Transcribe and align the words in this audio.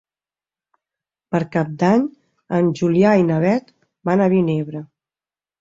Per 1.35 1.41
Cap 1.57 1.75
d'Any 1.83 2.07
en 2.61 2.71
Julià 2.81 3.13
i 3.25 3.29
na 3.31 3.39
Beth 3.47 3.73
van 4.11 4.25
a 4.25 4.31
Vinebre. 4.37 4.83